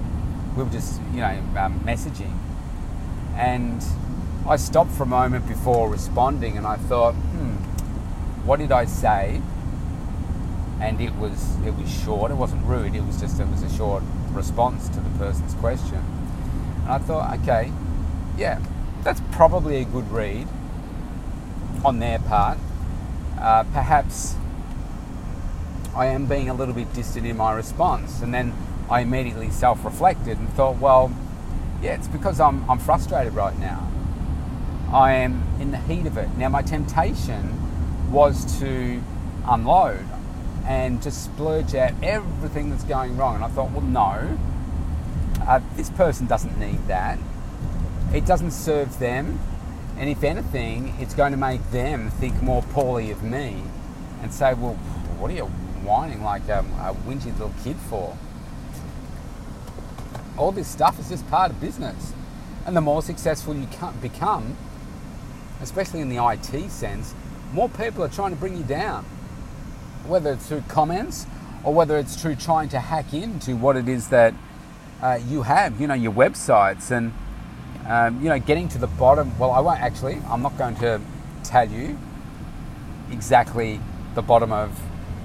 We 0.56 0.64
were 0.64 0.70
just, 0.70 1.02
you 1.14 1.20
know, 1.20 1.40
um, 1.58 1.80
messaging, 1.82 2.34
and 3.36 3.84
I 4.48 4.56
stopped 4.56 4.92
for 4.92 5.04
a 5.04 5.08
moment 5.08 5.48
before 5.48 5.90
responding 5.90 6.58
and 6.58 6.66
I 6.66 6.78
thought, 6.78 7.14
hmm, 7.14 7.56
what 8.46 8.60
did 8.60 8.72
I 8.72 8.86
say 8.86 9.42
and 10.80 11.00
it 11.00 11.16
was 11.16 11.56
it 11.66 11.76
was 11.76 11.90
short. 12.04 12.32
It 12.32 12.36
wasn't 12.36 12.66
rude. 12.66 12.96
It 12.96 13.04
was 13.04 13.20
just 13.20 13.40
it 13.40 13.48
was 13.48 13.64
a 13.64 13.70
short 13.76 14.04
response 14.32 14.90
to 14.90 15.00
the 15.00 15.10
person's 15.18 15.54
question. 15.56 16.04
And 16.84 16.90
I 16.90 16.98
thought, 16.98 17.40
okay, 17.40 17.72
yeah, 18.38 18.60
that's 19.04 19.22
probably 19.32 19.78
a 19.78 19.86
good 19.86 20.10
read 20.12 20.48
on 21.84 22.00
their 22.00 22.20
part. 22.20 22.58
Uh, 23.40 23.64
perhaps 23.64 24.36
I 25.96 26.08
am 26.08 26.26
being 26.26 26.50
a 26.50 26.54
little 26.54 26.74
bit 26.74 26.94
distant 26.94 27.26
in 27.26 27.38
my 27.38 27.54
response, 27.54 28.22
and 28.22 28.34
then 28.34 28.54
I 28.90 29.02
immediately 29.02 29.50
self-reflected 29.50 30.38
and 30.38 30.50
thought, 30.54 30.78
well, 30.78 31.12
yeah, 31.82 31.96
it's 31.96 32.08
because 32.08 32.40
I'm 32.40 32.70
I'm 32.70 32.80
frustrated 32.80 33.34
right 33.34 33.58
now. 33.58 33.88
I 34.92 35.14
am 35.14 35.44
in 35.60 35.72
the 35.72 35.78
heat 35.78 36.06
of 36.06 36.18
it. 36.18 36.30
Now, 36.38 36.50
my 36.50 36.62
temptation 36.62 38.12
was 38.12 38.60
to 38.60 39.02
unload 39.46 40.06
and 40.66 41.02
just 41.02 41.24
splurge 41.24 41.76
out 41.76 41.92
everything 42.02 42.70
that's 42.70 42.84
going 42.84 43.18
wrong. 43.18 43.36
And 43.36 43.44
I 43.44 43.48
thought, 43.50 43.72
well, 43.72 43.82
no, 43.82 44.38
uh, 45.42 45.60
this 45.76 45.90
person 45.90 46.28
doesn't 46.28 46.58
need 46.60 46.88
that. 46.88 47.20
It 48.14 48.26
doesn't 48.26 48.52
serve 48.52 49.00
them. 49.00 49.40
And 49.98 50.10
if 50.10 50.24
anything, 50.24 50.96
it's 51.00 51.14
going 51.14 51.32
to 51.32 51.38
make 51.38 51.72
them 51.72 52.10
think 52.12 52.42
more 52.42 52.62
poorly 52.62 53.12
of 53.12 53.24
me 53.24 53.64
and 54.22 54.34
say, 54.34 54.54
well, 54.54 54.74
what 55.20 55.32
are 55.32 55.36
you 55.36 55.46
whining 55.86 56.24
like 56.24 56.48
a, 56.48 56.66
a 56.80 56.96
little 57.08 57.54
kid 57.64 57.78
for? 57.90 58.18
All 60.38 60.52
this 60.52 60.68
stuff 60.68 61.00
is 61.00 61.10
just 61.10 61.28
part 61.30 61.52
of 61.52 61.62
business. 61.62 62.14
And 62.66 62.76
the 62.76 62.82
more 62.82 63.02
successful 63.02 63.56
you 63.56 63.68
become, 64.02 64.58
especially 65.62 66.02
in 66.02 66.10
the 66.10 66.24
IT 66.24 66.70
sense, 66.70 67.14
more 67.54 67.70
people 67.70 68.04
are 68.04 68.10
trying 68.10 68.32
to 68.32 68.36
bring 68.36 68.58
you 68.58 68.64
down 68.64 69.06
whether 70.08 70.34
it's 70.34 70.48
through 70.48 70.64
comments 70.68 71.26
or 71.64 71.74
whether 71.74 71.98
it's 71.98 72.22
through 72.22 72.36
trying 72.36 72.70
to 72.70 72.80
hack 72.80 73.14
into 73.14 73.56
what 73.56 73.76
it 73.76 73.88
is 73.88 74.10
that 74.10 74.34
uh, 75.02 75.20
you 75.28 75.42
have, 75.44 75.80
you 75.82 75.88
know, 75.88 75.94
your 75.94 76.12
websites 76.12 76.92
and, 76.92 77.14
um, 77.88 78.22
you 78.22 78.30
know, 78.30 78.40
getting 78.40 78.68
to 78.70 78.78
the 78.78 78.88
bottom. 78.88 79.38
Well, 79.38 79.52
I 79.52 79.60
won't 79.60 79.82
actually, 79.82 80.22
I'm 80.28 80.42
not 80.42 80.58
going 80.58 80.76
to 80.78 81.02
tell 81.44 81.70
you 81.70 81.98
exactly 83.12 83.80
the 84.14 84.22
bottom 84.22 84.52
of 84.52 84.72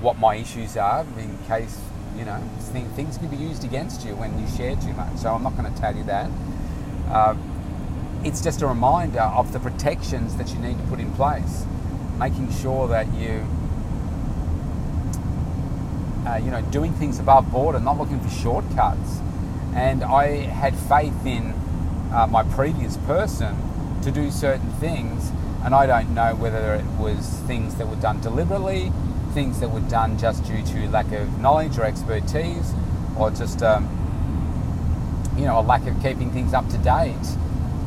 what 0.03 0.19
my 0.19 0.37
issues 0.37 0.77
are 0.77 1.05
in 1.19 1.39
case, 1.47 1.79
you 2.17 2.25
know, 2.25 2.41
things 2.73 3.19
can 3.19 3.29
be 3.29 3.37
used 3.37 3.65
against 3.65 4.05
you 4.05 4.15
when 4.17 4.39
you 4.39 4.47
share 4.57 4.77
too 4.77 4.93
much. 4.93 5.17
So 5.17 5.35
I'm 5.35 5.43
not 5.43 5.57
going 5.57 5.73
to 5.73 5.81
tell 5.81 5.97
you 5.97 6.05
that. 6.05 6.31
Uh, 7.09 7.35
it's 8.23 8.43
just 8.43 8.63
a 8.63 8.67
reminder 8.67 9.21
of 9.21 9.53
the 9.53 9.59
protections 9.61 10.37
that 10.37 10.51
you 10.51 10.59
need 10.59 10.77
to 10.79 10.85
put 10.85 11.01
in 11.01 11.13
place, 11.13 11.65
making 12.19 12.53
sure 12.53 12.87
that 12.89 13.13
you 13.15 13.47
uh, 16.27 16.37
you 16.37 16.51
know, 16.51 16.63
doing 16.71 16.93
things 16.95 17.19
above 17.19 17.51
board 17.51 17.75
and 17.75 17.85
not 17.85 17.99
looking 17.99 18.21
for 18.21 18.29
shortcuts. 18.29 19.21
And 19.75 20.05
I 20.05 20.27
had 20.37 20.75
faith 20.77 21.25
in 21.25 21.55
uh, 22.13 22.27
my 22.27 22.43
previous 22.43 22.97
person 22.99 23.57
to 24.03 24.11
do 24.11 24.31
certain 24.31 24.71
things, 24.73 25.31
and 25.65 25.75
I 25.75 25.87
don't 25.87 26.15
know 26.15 26.35
whether 26.35 26.75
it 26.75 26.85
was 26.99 27.27
things 27.47 27.77
that 27.77 27.89
were 27.89 27.97
done 27.97 28.21
deliberately, 28.21 28.93
things 29.33 29.61
that 29.61 29.71
were 29.71 29.81
done 29.81 30.19
just 30.19 30.45
due 30.45 30.63
to 30.63 30.89
lack 30.91 31.11
of 31.13 31.41
knowledge 31.41 31.79
or 31.79 31.85
expertise, 31.85 32.73
or 33.19 33.31
just 33.31 33.63
um, 33.63 33.89
you 35.37 35.45
know 35.45 35.59
a 35.59 35.63
lack 35.63 35.87
of 35.87 36.01
keeping 36.03 36.31
things 36.31 36.53
up 36.55 36.69
to 36.69 36.79
date 36.79 37.37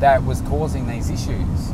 that 0.00 0.24
was 0.24 0.40
causing 0.42 0.86
these 0.86 1.10
issues. 1.10 1.70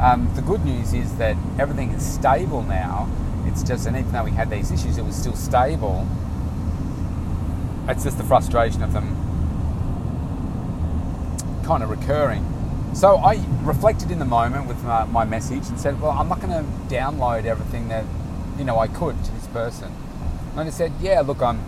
Um, 0.00 0.30
the 0.36 0.42
good 0.42 0.64
news 0.64 0.94
is 0.94 1.16
that 1.16 1.36
everything 1.58 1.90
is 1.90 2.06
stable 2.06 2.62
now, 2.62 3.08
it's 3.48 3.62
just, 3.62 3.86
and 3.86 3.96
even 3.96 4.12
though 4.12 4.24
we 4.24 4.30
had 4.30 4.50
these 4.50 4.70
issues, 4.70 4.98
it 4.98 5.04
was 5.04 5.16
still 5.16 5.34
stable. 5.34 6.06
It's 7.88 8.04
just 8.04 8.18
the 8.18 8.24
frustration 8.24 8.82
of 8.82 8.92
them 8.92 9.16
kind 11.64 11.82
of 11.82 11.90
recurring. 11.90 12.44
So 12.94 13.16
I 13.16 13.42
reflected 13.62 14.10
in 14.10 14.18
the 14.18 14.24
moment 14.26 14.66
with 14.66 14.82
my, 14.84 15.04
my 15.06 15.24
message 15.24 15.66
and 15.68 15.80
said, 15.80 16.00
well, 16.00 16.10
I'm 16.10 16.28
not 16.28 16.40
going 16.40 16.52
to 16.52 16.94
download 16.94 17.46
everything 17.46 17.88
that, 17.88 18.04
you 18.58 18.64
know, 18.64 18.78
I 18.78 18.88
could 18.88 19.22
to 19.24 19.32
this 19.32 19.46
person. 19.48 19.92
And 20.56 20.60
I 20.60 20.70
said, 20.70 20.92
yeah, 21.00 21.20
look, 21.20 21.40
I'm 21.40 21.64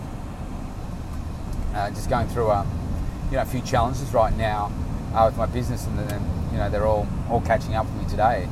uh, 1.73 1.89
just 1.91 2.09
going 2.09 2.27
through 2.27 2.49
a, 2.49 2.67
you 3.29 3.37
know, 3.37 3.43
a 3.43 3.45
few 3.45 3.61
challenges 3.61 4.13
right 4.13 4.35
now 4.35 4.71
uh, 5.13 5.25
with 5.27 5.37
my 5.37 5.45
business, 5.45 5.85
and 5.87 5.97
then 5.97 6.21
you 6.51 6.57
know 6.57 6.69
they're 6.69 6.85
all 6.85 7.07
all 7.29 7.41
catching 7.41 7.75
up 7.75 7.85
with 7.85 8.03
me 8.03 8.09
today. 8.09 8.47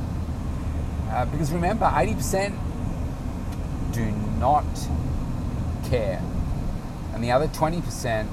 Uh, 1.10 1.26
because 1.26 1.50
remember, 1.50 1.84
80% 1.86 2.56
do 3.92 4.10
not 4.38 4.64
care. 5.84 6.22
And 7.12 7.24
the 7.24 7.32
other 7.32 7.48
20%, 7.48 8.28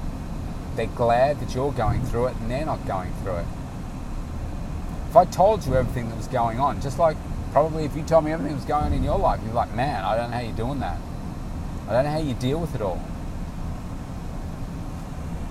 they're 0.76 0.86
glad 0.86 1.40
that 1.40 1.54
you're 1.54 1.72
going 1.72 2.04
through 2.04 2.28
it 2.28 2.36
and 2.36 2.48
they're 2.48 2.64
not 2.64 2.86
going 2.86 3.12
through 3.22 3.38
it. 3.38 3.46
If 5.10 5.16
I 5.16 5.24
told 5.24 5.66
you 5.66 5.74
everything 5.74 6.08
that 6.10 6.16
was 6.16 6.28
going 6.28 6.60
on, 6.60 6.80
just 6.80 7.00
like 7.00 7.16
probably 7.52 7.84
if 7.84 7.96
you 7.96 8.02
told 8.02 8.24
me 8.24 8.32
everything 8.32 8.54
was 8.54 8.64
going 8.64 8.92
in 8.92 9.02
your 9.02 9.18
life, 9.18 9.40
you'd 9.42 9.50
be 9.50 9.54
like, 9.54 9.74
man, 9.74 10.04
I 10.04 10.16
don't 10.16 10.30
know 10.30 10.36
how 10.36 10.42
you're 10.42 10.56
doing 10.56 10.80
that. 10.80 10.98
I 11.88 11.92
don't 11.92 12.04
know 12.04 12.10
how 12.10 12.18
you 12.18 12.34
deal 12.34 12.60
with 12.60 12.74
it 12.74 12.82
all. 12.82 13.00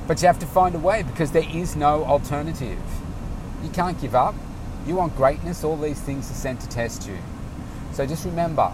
But 0.08 0.22
you 0.22 0.28
have 0.28 0.40
to 0.40 0.46
find 0.46 0.76
a 0.76 0.80
way 0.80 1.04
because 1.04 1.32
there 1.32 1.48
is 1.50 1.76
no 1.76 2.06
alternative. 2.06 2.80
You 3.64 3.70
can't 3.70 4.00
give 4.00 4.16
up. 4.16 4.36
You 4.86 4.96
want 4.96 5.16
greatness, 5.18 5.64
all 5.64 5.76
these 5.76 6.00
things 6.00 6.32
are 6.32 6.36
sent 6.36 6.62
to 6.62 6.70
test 6.70 7.08
you. 7.08 7.18
So 7.92 8.06
just 8.06 8.24
remember 8.26 8.72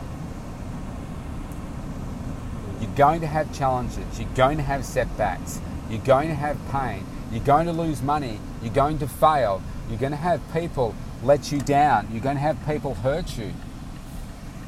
you're 2.79 2.91
going 2.95 3.21
to 3.21 3.27
have 3.27 3.51
challenges, 3.53 4.19
you're 4.19 4.29
going 4.35 4.57
to 4.57 4.63
have 4.63 4.85
setbacks, 4.85 5.61
you're 5.89 6.01
going 6.01 6.27
to 6.27 6.35
have 6.35 6.57
pain, 6.69 7.05
you're 7.31 7.43
going 7.43 7.65
to 7.65 7.71
lose 7.71 8.01
money, 8.01 8.39
you're 8.61 8.73
going 8.73 8.99
to 8.99 9.07
fail, 9.07 9.63
you're 9.89 9.97
going 9.97 10.11
to 10.11 10.17
have 10.17 10.41
people 10.51 10.93
let 11.23 11.51
you 11.51 11.59
down, 11.59 12.07
you're 12.11 12.21
going 12.21 12.35
to 12.35 12.41
have 12.41 12.57
people 12.65 12.95
hurt 12.95 13.37
you. 13.37 13.53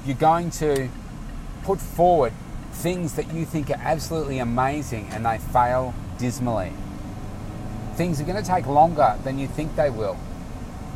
You're 0.05 0.15
going 0.15 0.51
to 0.51 0.89
put 1.63 1.79
forward 1.79 2.33
things 2.71 3.15
that 3.15 3.33
you 3.33 3.45
think 3.45 3.69
are 3.69 3.79
absolutely 3.79 4.39
amazing 4.39 5.07
and 5.11 5.25
they 5.25 5.37
fail 5.37 5.93
dismally. 6.17 6.71
Things 7.95 8.19
are 8.19 8.23
going 8.23 8.41
to 8.41 8.47
take 8.47 8.67
longer 8.67 9.17
than 9.23 9.39
you 9.39 9.47
think 9.47 9.75
they 9.75 9.89
will. 9.89 10.17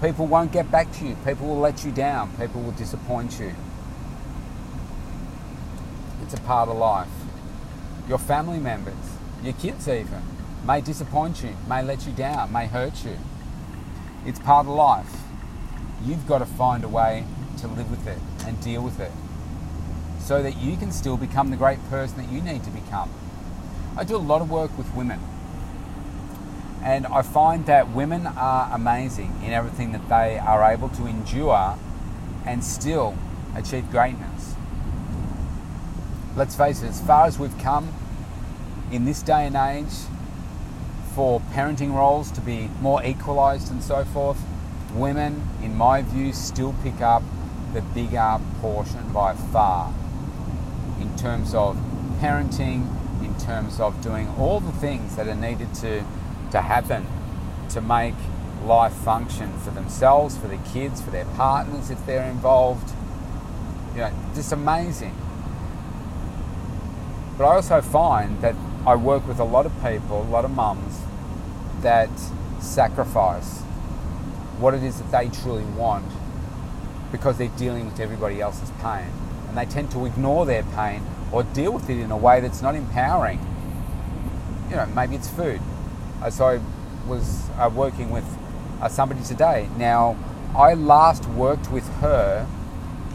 People 0.02 0.28
won't 0.28 0.52
get 0.52 0.72
back 0.72 0.92
to 0.94 1.06
you. 1.06 1.16
People 1.26 1.48
will 1.48 1.60
let 1.60 1.84
you 1.84 1.92
down. 1.92 2.36
People 2.38 2.62
will 2.62 2.72
disappoint 2.72 3.40
you. 3.40 3.54
It's 6.24 6.34
a 6.34 6.42
part 6.42 6.70
of 6.70 6.78
life. 6.78 7.08
Your 8.08 8.18
family 8.18 8.60
members, 8.60 8.94
your 9.44 9.54
kids 9.54 9.88
even, 9.88 10.22
may 10.66 10.82
disappoint 10.82 11.44
you, 11.44 11.56
may 11.68 11.82
let 11.82 12.06
you 12.06 12.14
down, 12.14 12.52
may 12.52 12.68
hurt 12.68 13.04
you. 13.04 13.18
It's 14.26 14.40
part 14.40 14.68
of 14.68 14.74
life. 14.74 15.19
You've 16.06 16.28
got 16.28 16.40
to 16.40 16.46
find 16.46 16.84
a 16.84 16.88
way 16.88 17.26
to 17.60 17.68
live 17.68 17.90
with 17.90 18.08
it 18.08 18.18
and 18.46 18.62
deal 18.62 18.82
with 18.82 19.00
it 19.00 19.12
so 20.20 20.42
that 20.44 20.58
you 20.58 20.78
can 20.78 20.92
still 20.92 21.18
become 21.18 21.50
the 21.50 21.58
great 21.58 21.80
person 21.90 22.18
that 22.18 22.32
you 22.32 22.42
need 22.42 22.64
to 22.64 22.70
become. 22.70 23.10
I 23.98 24.04
do 24.04 24.16
a 24.16 24.18
lot 24.18 24.42
of 24.42 24.50
work 24.50 24.78
with 24.78 24.94
women. 24.96 25.20
And 26.84 27.08
I 27.08 27.22
find 27.22 27.66
that 27.66 27.90
women 27.90 28.28
are 28.28 28.74
amazing 28.74 29.42
in 29.44 29.52
everything 29.52 29.92
that 29.92 30.08
they 30.08 30.38
are 30.38 30.64
able 30.72 30.90
to 30.90 31.06
endure 31.08 31.78
and 32.46 32.64
still 32.64 33.18
achieve 33.56 33.90
greatness 33.92 34.56
let's 36.40 36.56
face 36.56 36.82
it, 36.82 36.88
as 36.88 37.02
far 37.02 37.26
as 37.26 37.38
we've 37.38 37.58
come 37.60 37.92
in 38.92 39.04
this 39.04 39.22
day 39.22 39.46
and 39.46 39.58
age 39.58 39.94
for 41.14 41.42
parenting 41.52 41.94
roles 41.94 42.32
to 42.32 42.40
be 42.40 42.70
more 42.82 43.04
equalised 43.04 43.70
and 43.70 43.84
so 43.84 44.06
forth, 44.06 44.42
women, 44.92 45.48
in 45.64 45.76
my 45.76 46.02
view, 46.02 46.34
still 46.34 46.76
pick 46.84 47.02
up 47.02 47.24
the 47.74 47.82
bigger 47.82 48.40
portion 48.62 49.12
by 49.14 49.34
far 49.34 49.94
in 51.00 51.16
terms 51.18 51.54
of 51.54 51.78
parenting, 52.20 52.88
in 53.24 53.38
terms 53.40 53.80
of 53.80 54.02
doing 54.02 54.28
all 54.38 54.60
the 54.60 54.72
things 54.74 55.16
that 55.16 55.28
are 55.28 55.36
needed 55.36 55.74
to, 55.76 56.04
to 56.52 56.62
happen 56.62 57.06
to 57.70 57.82
make 57.82 58.16
life 58.66 58.94
function 58.94 59.58
for 59.60 59.72
themselves, 59.72 60.38
for 60.38 60.48
their 60.48 60.62
kids, 60.74 61.02
for 61.02 61.12
their 61.12 61.26
partners 61.26 61.90
if 61.90 62.06
they're 62.06 62.30
involved. 62.30 62.90
You 63.94 64.02
know, 64.02 64.12
just 64.36 64.52
amazing. 64.52 65.16
But 67.38 67.46
I 67.46 67.56
also 67.56 67.82
find 67.82 68.42
that 68.42 68.56
I 68.86 68.96
work 68.96 69.28
with 69.28 69.40
a 69.40 69.44
lot 69.44 69.66
of 69.66 69.74
people, 69.84 70.22
a 70.22 70.30
lot 70.30 70.46
of 70.46 70.52
mums, 70.52 71.00
that 71.82 72.10
sacrifice 72.60 73.64
what 74.60 74.74
it 74.74 74.84
is 74.84 75.02
that 75.02 75.12
they 75.12 75.30
truly 75.42 75.64
want 75.64 76.06
because 77.12 77.38
they're 77.38 77.48
dealing 77.50 77.86
with 77.86 78.00
everybody 78.00 78.42
else's 78.42 78.72
pain. 78.82 79.08
And 79.48 79.58
they 79.58 79.66
tend 79.66 79.92
to 79.92 80.06
ignore 80.06 80.46
their 80.46 80.64
pain 80.64 81.02
or 81.32 81.44
deal 81.44 81.72
with 81.72 81.90
it 81.90 81.98
in 81.98 82.12
a 82.12 82.18
way 82.18 82.40
that's 82.40 82.62
not 82.62 82.76
empowering. 82.76 83.40
You 84.70 84.76
know, 84.76 84.86
maybe 84.88 85.16
it's 85.16 85.30
food. 85.30 85.62
So 86.30 86.46
I 86.48 86.60
was 87.08 87.50
uh, 87.58 87.70
working 87.74 88.12
with 88.12 88.26
uh, 88.82 88.90
somebody 88.90 89.24
today. 89.24 89.68
Now, 89.78 90.18
I 90.56 90.74
last 90.74 91.26
worked 91.30 91.72
with 91.72 91.88
her 92.00 92.48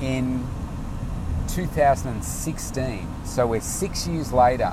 in 0.00 0.46
2016. 1.48 3.08
So 3.24 3.46
we're 3.46 3.60
six 3.60 4.06
years 4.06 4.32
later. 4.32 4.72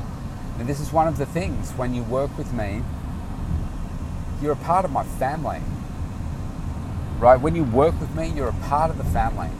And 0.58 0.68
this 0.68 0.80
is 0.80 0.92
one 0.92 1.08
of 1.08 1.18
the 1.18 1.26
things 1.26 1.72
when 1.72 1.94
you 1.94 2.04
work 2.04 2.36
with 2.38 2.54
me, 2.54 2.82
you're 4.42 4.54
a 4.54 4.58
part 4.58 4.86
of 4.86 4.92
my 4.92 5.04
family. 5.04 5.62
Right? 7.22 7.40
When 7.40 7.56
you 7.56 7.64
work 7.64 8.00
with 8.00 8.16
me, 8.16 8.30
you're 8.30 8.50
a 8.50 8.64
part 8.68 8.90
of 8.90 8.98
the 8.98 9.04
family. 9.04 9.52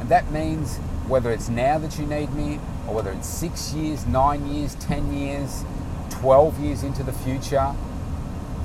And 0.00 0.08
that 0.08 0.32
means 0.32 0.78
whether 1.06 1.30
it's 1.30 1.48
now 1.48 1.78
that 1.78 2.00
you 2.00 2.04
need 2.04 2.34
me, 2.34 2.58
or 2.88 2.96
whether 2.96 3.12
it's 3.12 3.28
six 3.28 3.72
years, 3.72 4.04
nine 4.06 4.52
years, 4.52 4.74
10 4.74 5.12
years, 5.12 5.64
12 6.10 6.58
years 6.58 6.82
into 6.82 7.04
the 7.04 7.12
future, 7.12 7.74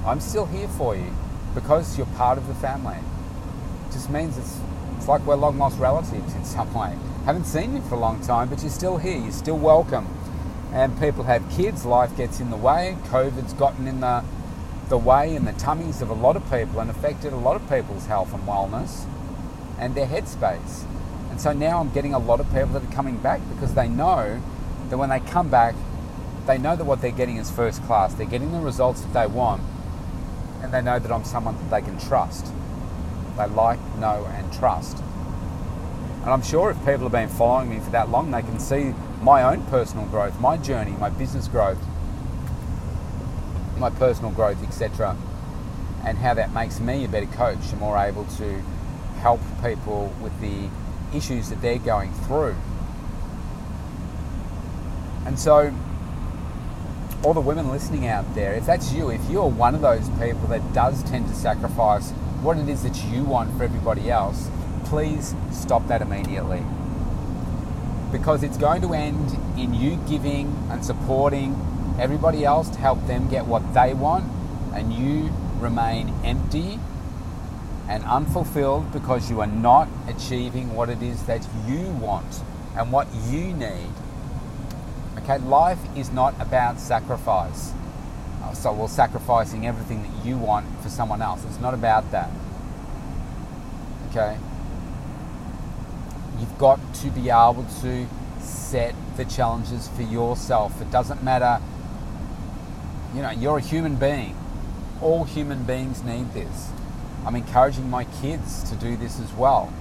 I'm 0.07 0.19
still 0.21 0.47
here 0.47 0.67
for 0.69 0.95
you 0.95 1.13
because 1.53 1.99
you're 1.99 2.07
part 2.17 2.39
of 2.39 2.47
the 2.47 2.55
family. 2.55 2.97
It 2.97 3.93
just 3.93 4.09
means 4.09 4.39
it's, 4.39 4.59
it's 4.97 5.07
like 5.07 5.23
we're 5.27 5.35
long 5.35 5.59
lost 5.59 5.77
relatives 5.77 6.33
in 6.33 6.43
some 6.45 6.73
way. 6.73 6.97
Haven't 7.25 7.45
seen 7.45 7.75
you 7.75 7.81
for 7.83 7.93
a 7.93 7.99
long 7.99 8.21
time, 8.21 8.49
but 8.49 8.61
you're 8.61 8.71
still 8.71 8.97
here, 8.97 9.19
you're 9.19 9.31
still 9.31 9.57
welcome. 9.57 10.07
And 10.73 10.99
people 10.99 11.25
have 11.25 11.47
kids, 11.51 11.85
life 11.85 12.17
gets 12.17 12.39
in 12.39 12.49
the 12.49 12.57
way, 12.57 12.97
COVID's 13.05 13.53
gotten 13.53 13.87
in 13.87 13.99
the, 13.99 14.23
the 14.89 14.98
way 14.98 15.36
in 15.36 15.46
the 15.46 15.53
tummies 15.53 16.01
of 16.01 16.10
a 16.10 16.13
lot 16.13 16.36
of 16.36 16.43
people 16.51 16.79
and 16.79 16.89
affected 16.89 17.31
a 17.31 17.38
lot 17.38 17.55
of 17.55 17.62
people's 17.69 18.08
health 18.08 18.34
and 18.34 18.43
wellness 18.43 19.05
and 19.77 19.96
their 19.96 20.08
headspace. 20.08 20.84
And 21.29 21.39
so 21.39 21.53
now 21.53 21.79
I'm 21.79 21.91
getting 21.91 22.13
a 22.13 22.19
lot 22.19 22.39
of 22.39 22.48
people 22.48 22.69
that 22.69 22.84
are 22.84 22.93
coming 22.93 23.17
back 23.17 23.39
because 23.53 23.75
they 23.75 23.88
know 23.88 24.41
that 24.89 24.98
when 24.98 25.10
they 25.10 25.19
come 25.19 25.50
back, 25.50 25.75
they 26.48 26.58
know 26.58 26.75
that 26.75 26.86
what 26.86 27.01
they're 27.01 27.12
getting 27.12 27.38
is 27.38 27.51
first 27.51 27.84
class. 27.84 28.15
They're 28.15 28.25
getting 28.25 28.51
the 28.51 28.60
results 28.60 29.01
that 29.01 29.13
they 29.13 29.27
want, 29.27 29.62
and 30.63 30.74
they 30.74 30.81
know 30.81 30.98
that 30.98 31.12
I'm 31.12 31.24
someone 31.24 31.55
that 31.55 31.69
they 31.69 31.81
can 31.81 32.00
trust. 32.00 32.51
They 33.38 33.46
like, 33.46 33.79
know, 33.98 34.25
and 34.25 34.51
trust. 34.51 34.98
And 36.24 36.31
I'm 36.31 36.41
sure 36.41 36.72
if 36.72 36.77
people 36.79 37.03
have 37.03 37.12
been 37.12 37.29
following 37.29 37.69
me 37.69 37.79
for 37.79 37.91
that 37.91 38.10
long, 38.10 38.31
they 38.31 38.41
can 38.41 38.60
see 38.60 38.93
my 39.22 39.43
own 39.43 39.63
personal 39.67 40.05
growth, 40.08 40.39
my 40.39 40.58
journey, 40.58 40.91
my 41.00 41.10
business 41.10 41.48
growth, 41.48 41.77
my 43.79 43.89
personal 43.89 44.31
growth, 44.31 44.63
etc., 44.63 45.15
and 46.05 46.17
how 46.17 46.33
that 46.33 46.53
makes 46.53 46.79
me 46.79 47.05
a 47.05 47.07
better 47.07 47.25
coach 47.27 47.71
and 47.71 47.79
more 47.79 47.98
able 47.98 48.25
to 48.25 48.62
help 49.19 49.41
people 49.63 50.13
with 50.21 50.39
the 50.41 50.69
issues 51.15 51.50
that 51.50 51.62
they're 51.62 51.77
going 51.79 52.13
through. 52.13 52.55
And 55.25 55.38
so, 55.38 55.74
all 57.24 57.33
the 57.33 57.41
women 57.41 57.69
listening 57.69 58.07
out 58.07 58.33
there, 58.33 58.53
if 58.53 58.65
that's 58.65 58.93
you, 58.93 59.09
if 59.09 59.21
you're 59.29 59.50
one 59.50 59.75
of 59.75 59.81
those 59.81 60.07
people 60.12 60.48
that 60.48 60.74
does 60.74 61.03
tend 61.03 61.27
to 61.27 61.36
sacrifice 61.36 62.12
what 62.41 62.57
it 62.57 62.69
is 62.69 62.83
that 62.83 62.95
you 63.05 63.24
want 63.24 63.55
for 63.57 63.63
everybody 63.63 64.09
else, 64.09 64.50
please 64.86 65.36
stop 65.51 65.88
that 65.88 66.01
immediately. 66.01 66.63
Because 68.12 68.41
it's 68.41 68.57
going 68.57 68.81
to 68.81 68.93
end 68.93 69.38
in 69.57 69.74
you 69.74 70.00
giving 70.07 70.48
and 70.71 70.83
supporting 70.83 71.53
everybody 72.00 72.46
else 72.46 72.70
to 72.70 72.79
help 72.79 73.06
them 73.08 73.29
get 73.29 73.46
what 73.46 73.74
they 73.74 73.94
want, 73.94 74.25
and 74.74 74.94
you 74.94 75.32
remain 75.60 76.13
empty 76.24 76.79
and 77.88 78.03
unfulfilled 78.06 78.91
because 78.91 79.29
you 79.29 79.41
are 79.41 79.48
not 79.48 79.88
achieving 80.08 80.75
what 80.75 80.89
it 80.89 81.01
is 81.01 81.24
that 81.24 81.46
you 81.68 81.82
want 81.94 82.41
and 82.75 82.91
what 82.91 83.08
you 83.27 83.53
need. 83.53 83.89
Okay, 85.18 85.39
life 85.39 85.79
is 85.98 86.12
not 86.12 86.39
about 86.39 86.79
sacrifice. 86.79 87.74
Uh, 88.44 88.53
so, 88.53 88.72
well, 88.72 88.88
sacrificing 88.88 89.68
everything 89.68 90.01
that 90.03 90.25
you 90.25 90.38
want 90.38 90.65
for 90.82 90.89
someone 90.89 91.22
else. 91.22 91.44
It's 91.46 91.60
not 91.60 91.74
about 91.74 92.10
that. 92.12 92.29
Okay? 94.10 94.38
You've 96.39 96.58
got 96.58 96.79
to 96.96 97.10
be 97.10 97.29
able 97.29 97.65
to 97.82 98.08
set 98.39 98.96
the 99.18 99.25
challenges 99.25 99.88
for 99.89 100.03
yourself. 100.03 100.82
It 100.82 100.89
doesn't 100.89 101.22
matter, 101.22 101.60
you 103.13 103.21
know, 103.21 103.31
you're 103.31 103.57
a 103.57 103.61
human 103.61 103.95
being. 103.95 104.35
All 105.01 105.23
human 105.23 105.63
beings 105.63 106.03
need 106.03 106.33
this. 106.33 106.69
I'm 107.25 107.35
encouraging 107.35 107.89
my 107.89 108.05
kids 108.22 108.69
to 108.69 108.75
do 108.75 108.95
this 108.95 109.19
as 109.19 109.31
well. 109.33 109.74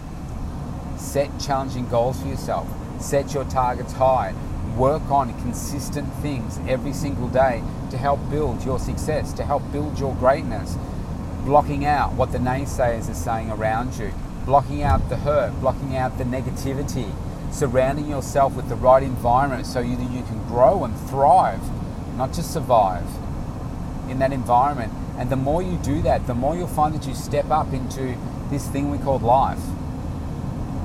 Set 0.96 1.30
challenging 1.38 1.88
goals 1.88 2.20
for 2.20 2.28
yourself, 2.28 2.68
set 3.00 3.34
your 3.34 3.44
targets 3.44 3.92
high, 3.92 4.34
work 4.76 5.02
on 5.10 5.32
consistent 5.42 6.12
things 6.14 6.58
every 6.68 6.92
single 6.92 7.28
day 7.28 7.62
to 7.90 7.98
help 7.98 8.18
build 8.30 8.64
your 8.64 8.78
success, 8.78 9.32
to 9.34 9.44
help 9.44 9.62
build 9.72 9.98
your 9.98 10.14
greatness. 10.16 10.76
Blocking 11.44 11.84
out 11.84 12.12
what 12.14 12.32
the 12.32 12.38
naysayers 12.38 13.08
are 13.08 13.14
saying 13.14 13.50
around 13.50 13.94
you, 13.94 14.12
blocking 14.44 14.82
out 14.82 15.08
the 15.08 15.16
hurt, 15.16 15.52
blocking 15.60 15.96
out 15.96 16.18
the 16.18 16.24
negativity, 16.24 17.12
surrounding 17.52 18.08
yourself 18.08 18.54
with 18.54 18.68
the 18.68 18.74
right 18.74 19.02
environment 19.02 19.66
so 19.66 19.80
you, 19.80 19.96
that 19.96 20.10
you 20.10 20.22
can 20.22 20.44
grow 20.48 20.84
and 20.84 20.98
thrive, 21.08 21.60
not 22.18 22.32
just 22.34 22.52
survive 22.52 23.06
in 24.10 24.18
that 24.18 24.32
environment 24.32 24.92
and 25.18 25.30
the 25.30 25.36
more 25.36 25.62
you 25.62 25.76
do 25.78 26.00
that, 26.02 26.26
the 26.28 26.34
more 26.34 26.56
you'll 26.56 26.68
find 26.68 26.94
that 26.94 27.06
you 27.06 27.14
step 27.14 27.50
up 27.50 27.72
into 27.72 28.16
this 28.50 28.68
thing 28.68 28.90
we 28.90 28.98
call 28.98 29.18
life 29.18 29.58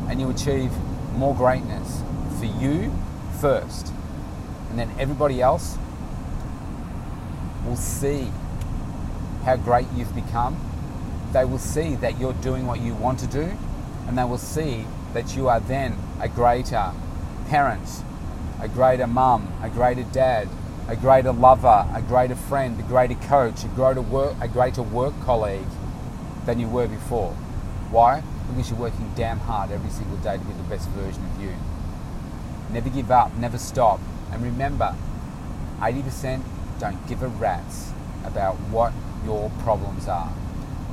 and 0.09 0.19
you 0.19 0.29
achieve 0.29 0.71
more 1.15 1.35
greatness 1.35 2.01
for 2.39 2.45
you 2.45 2.91
first. 3.39 3.93
And 4.69 4.79
then 4.79 4.91
everybody 4.99 5.39
else 5.39 5.77
will 7.65 7.75
see 7.75 8.31
how 9.45 9.55
great 9.57 9.85
you've 9.95 10.15
become. 10.15 10.57
They 11.31 11.45
will 11.45 11.59
see 11.59 11.95
that 11.97 12.19
you're 12.19 12.33
doing 12.33 12.65
what 12.65 12.79
you 12.79 12.95
want 12.95 13.19
to 13.19 13.27
do, 13.27 13.55
and 14.07 14.17
they 14.17 14.23
will 14.23 14.37
see 14.39 14.85
that 15.13 15.35
you 15.35 15.47
are 15.47 15.59
then 15.59 15.95
a 16.19 16.27
greater 16.27 16.91
parent, 17.49 18.03
a 18.59 18.67
greater 18.67 19.07
mum, 19.07 19.51
a 19.61 19.69
greater 19.69 20.03
dad, 20.03 20.47
a 20.87 20.95
greater 20.95 21.31
lover, 21.31 21.87
a 21.93 22.01
greater 22.01 22.35
friend, 22.35 22.79
a 22.79 22.83
greater 22.83 23.15
coach, 23.15 23.63
a 23.63 23.67
greater 23.69 24.01
work, 24.01 24.35
a 24.41 24.47
greater 24.47 24.81
work 24.81 25.13
colleague 25.21 25.65
than 26.45 26.59
you 26.59 26.67
were 26.67 26.87
before. 26.87 27.31
Why? 27.89 28.21
Because 28.49 28.69
you're 28.69 28.79
working 28.79 29.11
damn 29.15 29.39
hard 29.39 29.71
every 29.71 29.89
single 29.89 30.17
day 30.17 30.37
to 30.37 30.43
be 30.43 30.53
the 30.53 30.63
best 30.63 30.89
version 30.89 31.23
of 31.25 31.41
you. 31.41 31.53
Never 32.71 32.89
give 32.89 33.11
up, 33.11 33.33
never 33.35 33.57
stop. 33.57 33.99
And 34.31 34.43
remember, 34.43 34.95
80% 35.79 36.43
don't 36.79 37.07
give 37.07 37.23
a 37.23 37.27
rat's 37.27 37.91
about 38.25 38.55
what 38.71 38.93
your 39.25 39.49
problems 39.59 40.07
are 40.07 40.33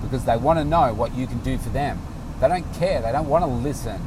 because 0.02 0.24
they 0.24 0.36
want 0.36 0.58
to 0.58 0.64
know 0.64 0.94
what 0.94 1.14
you 1.14 1.26
can 1.26 1.38
do 1.40 1.58
for 1.58 1.68
them. 1.70 2.00
They 2.40 2.48
don't 2.48 2.72
care, 2.74 3.02
they 3.02 3.12
don't 3.12 3.28
want 3.28 3.44
to 3.44 3.50
listen. 3.50 4.00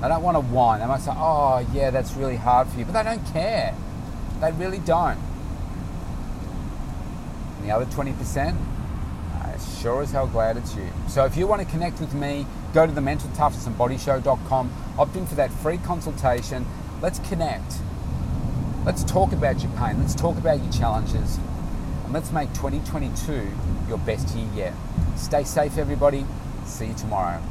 They 0.00 0.08
don't 0.08 0.22
want 0.22 0.36
to 0.36 0.40
whine. 0.40 0.80
They 0.80 0.86
might 0.86 1.00
say, 1.00 1.12
oh, 1.14 1.66
yeah, 1.72 1.90
that's 1.90 2.12
really 2.12 2.36
hard 2.36 2.68
for 2.68 2.78
you, 2.78 2.84
but 2.84 2.92
they 2.92 3.02
don't 3.02 3.24
care. 3.32 3.74
They 4.40 4.52
really 4.52 4.78
don't. 4.78 5.18
And 7.56 7.64
the 7.64 7.70
other 7.72 7.86
20%, 7.86 8.56
I 9.34 9.56
sure 9.80 10.02
as 10.02 10.12
hell 10.12 10.26
glad 10.26 10.56
it's 10.56 10.74
you. 10.74 10.88
So 11.08 11.24
if 11.24 11.36
you 11.36 11.46
want 11.46 11.62
to 11.62 11.68
connect 11.68 12.00
with 12.00 12.14
me, 12.14 12.46
go 12.72 12.86
to 12.86 12.92
the 12.92 13.00
mentaltoughnessandbodyshow.com. 13.00 14.72
Opt 14.98 15.16
in 15.16 15.26
for 15.26 15.34
that 15.34 15.50
free 15.50 15.78
consultation. 15.78 16.66
Let's 17.00 17.18
connect. 17.20 17.74
Let's 18.84 19.04
talk 19.04 19.32
about 19.32 19.62
your 19.62 19.72
pain. 19.72 19.98
Let's 19.98 20.14
talk 20.14 20.38
about 20.38 20.62
your 20.62 20.72
challenges. 20.72 21.38
And 22.04 22.12
let's 22.12 22.32
make 22.32 22.48
2022 22.54 23.50
your 23.88 23.98
best 23.98 24.34
year 24.36 24.48
yet. 24.54 24.74
Stay 25.16 25.44
safe, 25.44 25.78
everybody. 25.78 26.24
See 26.64 26.86
you 26.86 26.94
tomorrow. 26.94 27.42